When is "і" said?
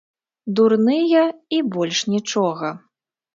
1.59-1.59